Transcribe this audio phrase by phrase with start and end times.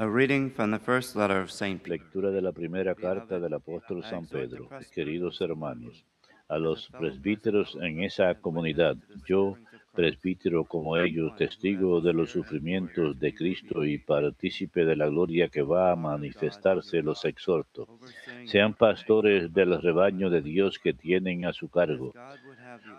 [0.00, 1.98] A reading from the first letter of Saint Peter.
[1.98, 4.68] Lectura de la primera carta del apóstol San Pedro.
[4.94, 6.04] Queridos hermanos,
[6.48, 8.96] a los presbíteros en esa comunidad,
[9.26, 9.56] yo,
[9.92, 15.62] presbítero como ellos, testigo de los sufrimientos de Cristo y partícipe de la gloria que
[15.62, 17.98] va a manifestarse, los exhorto.
[18.44, 22.14] Sean pastores del rebaño de Dios que tienen a su cargo,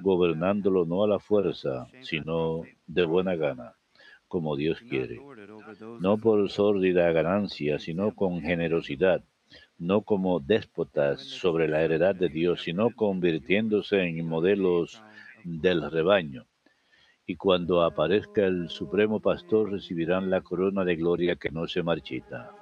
[0.00, 3.74] gobernándolo no a la fuerza, sino de buena gana
[4.28, 5.20] como Dios quiere,
[6.00, 9.22] no por sórdida ganancia, sino con generosidad,
[9.78, 15.02] no como déspotas sobre la heredad de Dios, sino convirtiéndose en modelos
[15.44, 16.46] del rebaño.
[17.26, 22.52] Y cuando aparezca el Supremo Pastor recibirán la corona de gloria que no se marchita.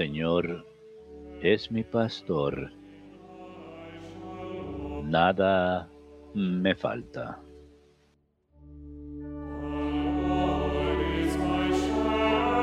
[0.00, 0.64] Señor
[1.42, 2.72] es mi pastor,
[5.04, 5.90] nada
[6.32, 7.38] me falta.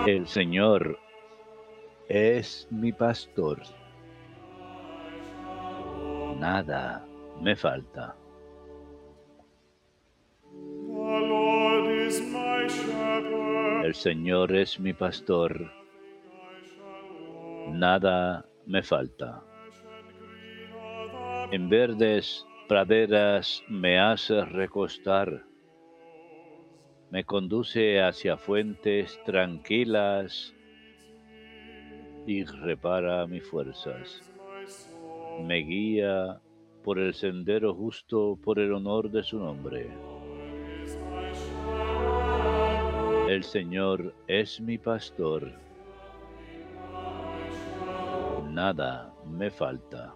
[0.08, 0.97] El Señor
[2.09, 3.61] es mi pastor,
[6.39, 7.05] nada
[7.39, 8.15] me falta.
[13.83, 15.77] El Señor es mi pastor
[17.71, 19.43] nada me falta.
[21.51, 25.43] En verdes praderas me hace recostar,
[27.09, 30.53] me conduce hacia fuentes tranquilas
[32.25, 34.21] y repara mis fuerzas.
[35.45, 36.41] Me guía
[36.83, 39.89] por el sendero justo por el honor de su nombre.
[43.30, 45.67] El Señor es mi pastor
[48.57, 50.15] nada me falta.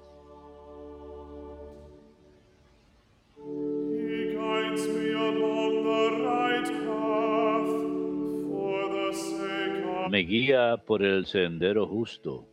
[10.09, 12.47] Me guía por el sendero justo,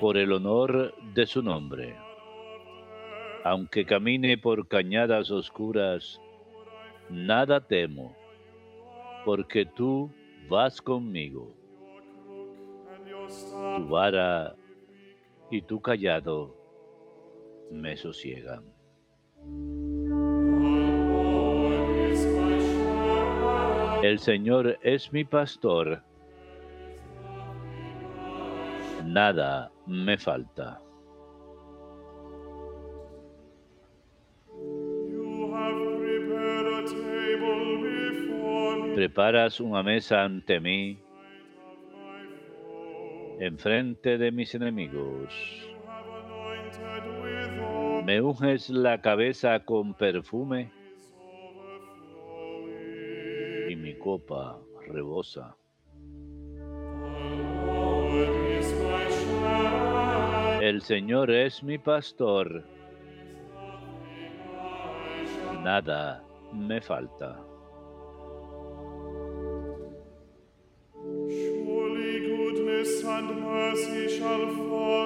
[0.00, 1.94] por el honor de su nombre.
[3.44, 6.18] Aunque camine por cañadas oscuras,
[7.10, 8.16] nada temo,
[9.26, 10.10] porque tú
[10.48, 11.61] vas conmigo
[13.76, 14.54] tu vara
[15.50, 16.54] y tu callado
[17.70, 18.64] me sosiegan.
[24.02, 26.02] El Señor es mi pastor,
[29.04, 30.80] nada me falta.
[38.94, 41.01] Preparas una mesa ante mí
[43.44, 45.34] enfrente de mis enemigos.
[48.04, 50.70] Me unges la cabeza con perfume
[53.68, 55.56] y mi copa rebosa.
[60.60, 62.62] El Señor es mi pastor.
[65.64, 66.22] Nada
[66.52, 67.40] me falta.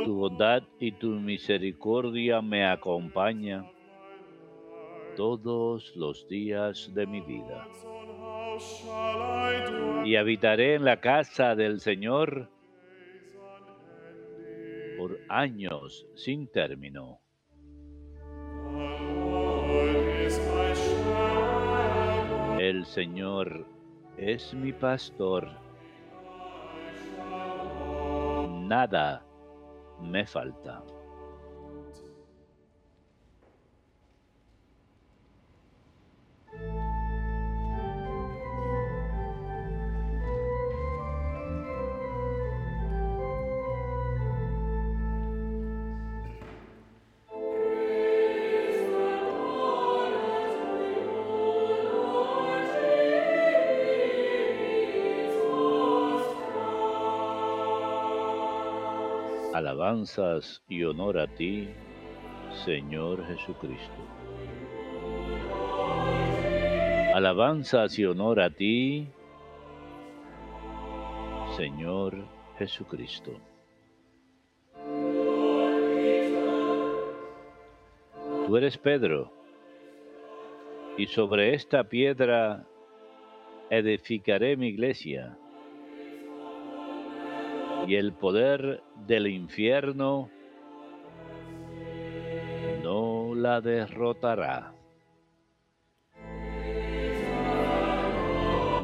[0.07, 3.67] Tu bondad y tu misericordia me acompañan
[5.17, 7.67] todos los días de mi vida.
[10.05, 12.49] Y habitaré en la casa del Señor
[14.97, 17.19] por años sin término.
[22.61, 23.67] El Señor
[24.17, 25.49] es mi pastor
[28.69, 29.26] nada
[30.01, 30.83] me falta.
[59.57, 61.71] Alabanzas y honor a ti,
[62.67, 64.03] Señor Jesucristo.
[67.15, 69.09] Alabanzas y honor a ti,
[71.57, 72.19] Señor
[72.59, 73.41] Jesucristo.
[78.47, 79.33] Tú eres Pedro,
[80.99, 82.67] y sobre esta piedra
[83.71, 85.39] edificaré mi iglesia
[87.87, 90.29] y el poder del infierno
[92.83, 94.73] no la derrotará.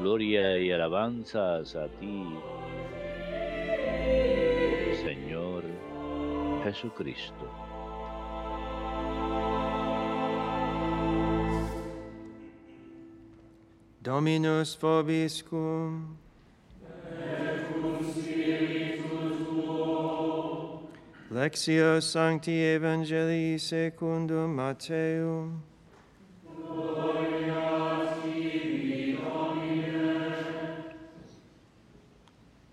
[0.00, 2.24] Gloria y alabanzas a ti,
[5.02, 5.64] Señor
[6.64, 7.50] Jesucristo.
[14.00, 16.16] Dominus vobiscum.
[21.32, 25.62] Lectio Sancti Evangelii secundum Matteum.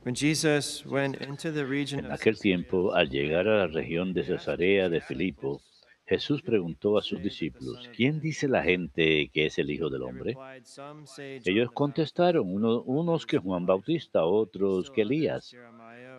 [0.03, 4.23] When Jesus went into the region En aquel tiempo, al llegar a la región de
[4.23, 5.61] Cesarea de Filipo,
[6.07, 10.33] Jesús preguntó a sus discípulos, ¿quién dice la gente que es el Hijo del Hombre?
[10.33, 15.53] replied, "Some say John Ellos contestaron, uno- unos que Juan Bautista, otros que Elías,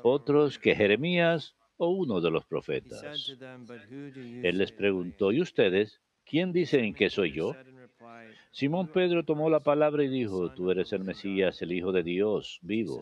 [0.03, 3.01] otros que Jeremías o uno de los profetas.
[3.27, 6.01] to them, "But who do you Él les preguntó, am?" ¿y ustedes?
[6.25, 7.55] ¿Quién dicen que soy yo?
[8.53, 11.63] Simón "You are Pedro tomó la palabra y dijo, tú eres el living God." Mesías,
[11.63, 13.01] el Hijo de Dios vivo.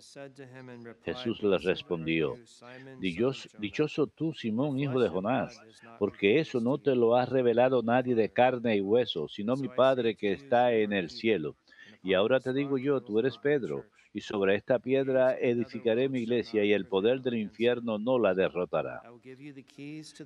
[1.05, 5.01] Jesús les "Blessed are respondió, you, Simon, "Dillos- son of Jonah, Dichoso tú, Simón, hijo
[5.01, 5.61] de Jonás,
[5.99, 10.15] porque eso no te lo ha revelado nadie de carne y hueso, sino mi Padre
[10.17, 11.57] que está en el cielo.
[12.03, 16.65] Y ahora te digo yo, tú eres Pedro, y sobre esta piedra edificaré mi iglesia,
[16.65, 19.03] y el poder del infierno no la derrotará.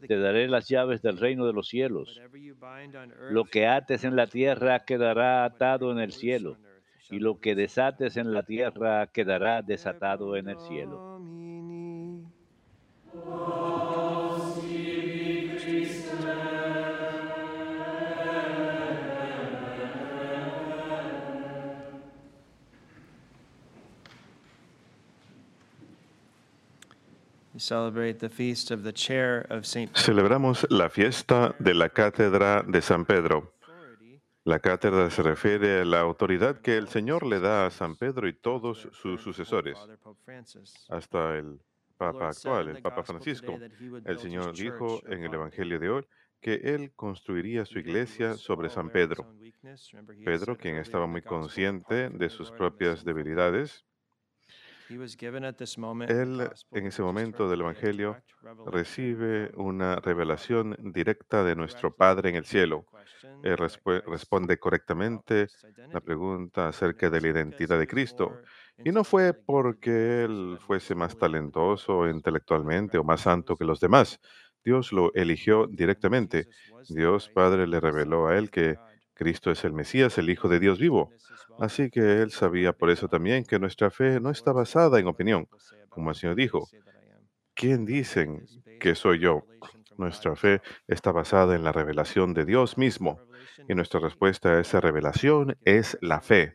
[0.06, 2.20] Te daré las llaves del reino de los cielos.
[3.30, 6.56] Lo que ates en la tierra quedará atado en el cielo,
[7.10, 11.11] y lo que desates en la tierra quedará desatado en el cielo.
[29.94, 33.54] Celebramos la fiesta de la Cátedra de San Pedro.
[34.44, 38.26] La cátedra se refiere a la autoridad que el Señor le da a San Pedro
[38.26, 39.78] y todos sus sucesores,
[40.88, 41.60] hasta el
[41.96, 43.56] Papa actual, el Papa Francisco.
[44.04, 46.06] El Señor dijo en el Evangelio de hoy
[46.40, 49.32] que Él construiría su iglesia sobre San Pedro.
[50.24, 53.84] Pedro, quien estaba muy consciente "Depart from de sus propias sinful man." debilidades,
[56.10, 58.16] Él en ese momento del Evangelio
[58.66, 62.84] recibe una revelación directa de nuestro Padre en el cielo.
[63.42, 65.46] Él responde correctamente
[65.92, 68.40] la pregunta acerca de la identidad de Cristo.
[68.84, 74.20] Y no fue porque él fuese más talentoso intelectualmente o más santo que los demás.
[74.64, 76.48] Dios lo eligió directamente.
[76.88, 78.76] Dios Padre le reveló a él que.
[79.22, 81.10] Cristo es el Mesías, el Hijo de Dios vivo.
[81.60, 85.48] Así que él sabía por eso también que nuestra fe no está basada en opinión.
[85.88, 86.68] Como el Señor dijo.
[87.54, 88.46] ¿quién dicen
[88.80, 89.44] que soy yo?
[89.96, 93.20] Nuestra fe está basada en la revelación de Dios mismo.
[93.68, 96.54] Y nuestra respuesta a esa revelación es la fe,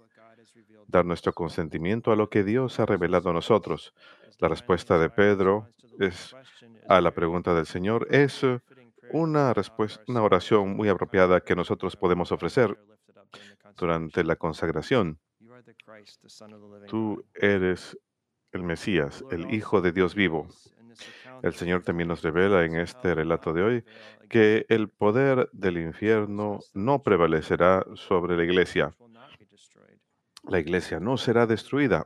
[0.87, 3.93] dar nuestro consentimiento a lo que Dios ha revelado a nosotros.
[4.39, 5.69] La respuesta de Pedro
[5.99, 6.35] es
[6.89, 8.41] a la pregunta del Señor es
[9.11, 12.77] una, respuesta, una oración muy apropiada que nosotros podemos ofrecer
[13.75, 15.19] durante la consagración.
[16.87, 17.97] Tú eres
[18.51, 20.47] el Mesías, el Hijo de Dios vivo.
[21.43, 23.85] El Señor también nos revela en este relato de hoy
[24.29, 28.95] que el poder del infierno no prevalecerá sobre la iglesia.
[30.43, 32.05] La iglesia no será destruida,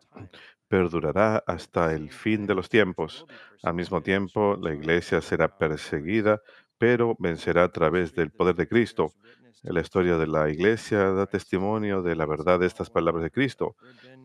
[0.67, 3.25] perdurará hasta el fin de los tiempos.
[3.63, 6.41] Al mismo tiempo, la iglesia será perseguida,
[6.81, 9.15] pero vencerá a través del poder de Cristo.
[9.63, 13.75] La historia de la iglesia da testimonio de la verdad de estas palabras de Cristo,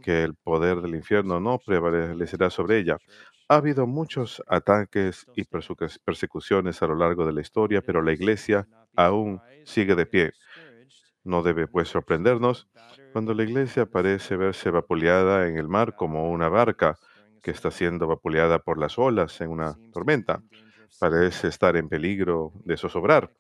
[0.01, 2.99] que el poder del infierno no prevalecerá sobre ella.
[3.49, 8.13] Ha habido muchos ataques y persecu- persecuciones a lo largo de la historia, pero la
[8.13, 10.35] iglesia aún sigue de pie.
[11.25, 12.69] No debe pues sorprendernos
[13.13, 16.99] cuando la iglesia parece verse vapuleada en el mar como una barca
[17.43, 20.45] que está siendo vapuleada por las olas en una tormenta.
[20.99, 23.31] Parece estar en peligro de zozobrar.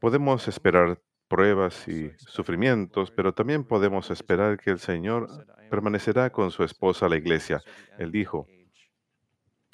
[0.00, 5.28] Podemos esperar pruebas y sufrimientos, pero también podemos esperar que el Señor
[5.70, 7.62] permanecerá con su esposa la iglesia.
[7.98, 8.46] Él dijo,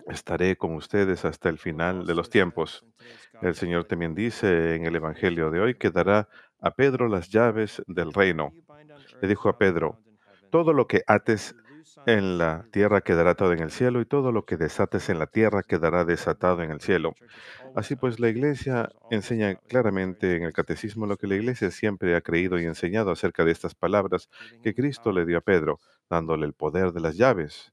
[0.06, 2.86] estaré con ustedes hasta el final de los tiempos.
[3.42, 6.28] El Señor también dice en el Evangelio de hoy que dará
[6.60, 8.52] a Pedro las llaves del reino.
[9.20, 9.98] Le dijo a Pedro,
[10.50, 11.54] todo lo que ates
[12.06, 15.26] en la tierra quedará atado en el cielo, y todo lo que desates en la
[15.26, 17.14] tierra quedará desatado en el cielo.
[17.74, 22.20] Así pues, la Iglesia enseña claramente en el Catecismo lo que la Iglesia siempre ha
[22.20, 24.28] creído y enseñado acerca de estas palabras
[24.62, 25.78] que Cristo le dio a Pedro,
[26.08, 27.72] dándole el poder de las llaves.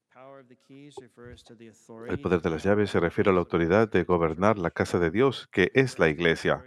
[2.08, 5.12] El poder de las llaves se refiere a la autoridad de gobernar la casa de
[5.12, 6.64] Dios, que es la Iglesia.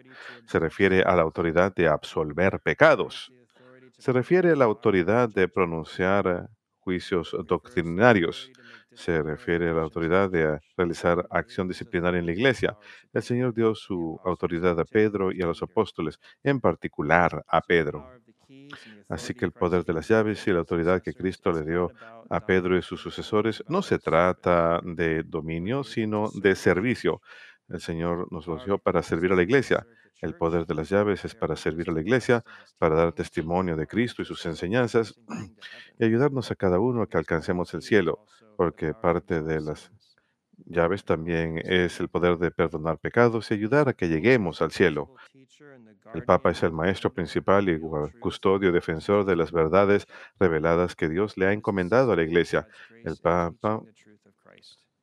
[0.47, 3.33] Se refiere a la autoridad de absolver pecados.
[3.99, 6.51] Se refiere a la autoridad de pronunciar
[6.91, 8.51] juicios doctrinarios.
[8.93, 12.77] Se refiere a la autoridad de realizar acción disciplinaria en la iglesia.
[13.13, 18.05] El Señor dio su autoridad a Pedro y a los apóstoles, en particular a Pedro.
[19.09, 21.93] Así que el poder de las llaves y la autoridad que Cristo le dio
[22.29, 27.21] a Pedro y sus sucesores no se trata de dominio, sino de servicio.
[27.71, 29.87] El Señor nos los dio para servir a la iglesia.
[30.21, 32.45] El poder de las llaves es para servir a la iglesia,
[32.79, 35.19] para dar testimonio de Cristo y sus enseñanzas
[35.99, 39.91] y ayudarnos a cada uno a que alcancemos el cielo, porque parte de las
[40.67, 45.15] llaves también es el poder de perdonar pecados y ayudar a que lleguemos al cielo.
[46.13, 47.79] El Papa es el maestro principal y
[48.19, 50.07] custodio defensor de las verdades
[50.39, 52.67] reveladas que Dios le ha encomendado a la Iglesia.
[53.05, 53.81] El Papa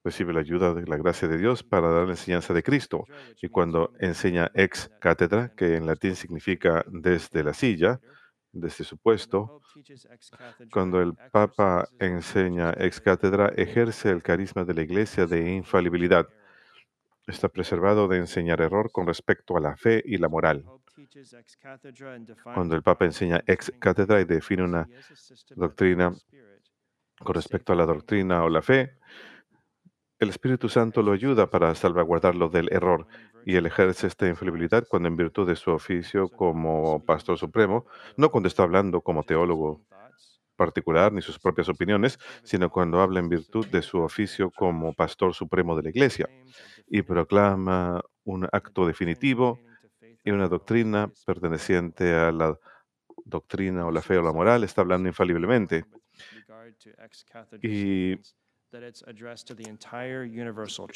[0.07, 3.03] recibe la ayuda de la gracia de Dios para dar la enseñanza de Cristo.
[3.41, 7.99] Y cuando enseña ex cátedra, que en latín significa desde la silla,
[8.53, 9.61] desde su puesto,
[10.71, 16.25] cuando el Papa enseña ex cátedra, ejerce el carisma de la Iglesia de infalibilidad.
[17.27, 20.63] Está preservado de enseñar error con respecto a la fe y la moral.
[22.55, 24.87] Cuando el Papa enseña ex cátedra y define una
[25.53, 26.13] doctrina
[27.19, 28.97] con respecto a la doctrina o la fe,
[30.19, 33.07] el Espíritu Santo lo ayuda para salvaguardarlo del error
[33.45, 37.85] y él ejerce esta infalibilidad cuando en virtud de su oficio como pastor supremo,
[38.17, 39.85] no cuando está hablando como teólogo
[40.55, 45.33] particular ni sus propias opiniones, sino cuando habla en virtud de su oficio como pastor
[45.33, 46.27] supremo de la Iglesia
[46.87, 49.59] y proclama un acto definitivo
[50.23, 52.57] y una doctrina perteneciente a la
[53.23, 55.85] doctrina o la fe o la moral, está hablando infaliblemente.
[57.61, 58.15] Y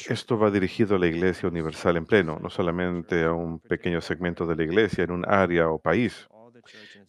[0.08, 4.46] esto va dirigido a la Iglesia Universal en pleno, no solamente a un pequeño segmento
[4.46, 6.28] de la Iglesia en un área o país.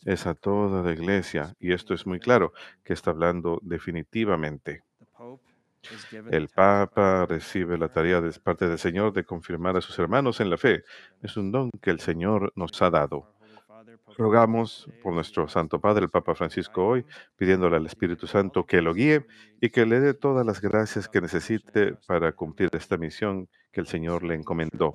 [0.06, 2.54] Es a toda la Iglesia, y esto es muy claro,
[2.84, 4.84] que está hablando definitivamente.
[6.32, 10.50] El Papa recibe la tarea de parte del Señor de confirmar a sus hermanos en
[10.50, 10.86] la fe.
[11.22, 13.34] Es un don que el Señor nos ha dado.
[14.18, 18.94] Rogamos por nuestro Santo Padre, el Papa Francisco, hoy, pidiéndole al Espíritu Santo que lo
[18.94, 19.26] guíe
[19.62, 23.88] y que le dé todas las gracias que necesite para cumplir esta misión que el
[23.88, 24.94] Señor le encomendó,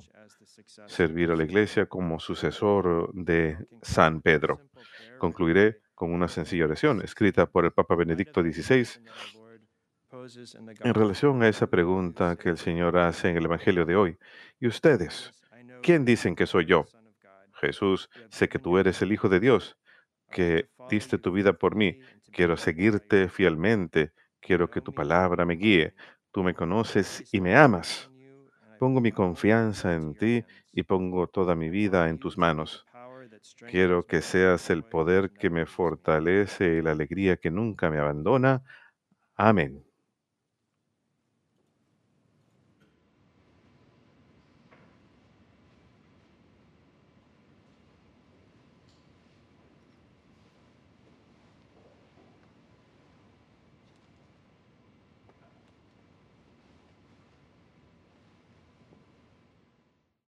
[0.87, 4.61] servir a la Iglesia como sucesor de San Pedro.
[5.17, 9.01] Concluiré con una sencilla oración escrita por el Papa Benedicto XVI
[10.81, 14.17] en relación a esa pregunta que el Señor hace en el Evangelio de hoy.
[14.59, 15.31] ¿Y ustedes?
[15.81, 16.85] ¿Quién dicen que soy yo?
[17.59, 19.77] Jesús, sé que tú eres el Hijo de Dios,
[20.31, 21.99] que diste tu vida por mí.
[22.31, 24.13] Quiero seguirte fielmente.
[24.39, 25.93] Quiero que tu palabra me guíe.
[26.31, 28.09] Tú me conoces y me amas.
[28.79, 32.85] Pongo mi confianza en ti y pongo toda mi vida en tus manos.
[33.69, 38.63] Quiero que seas el poder que me fortalece y la alegría que nunca me abandona.
[39.35, 39.88] Amén.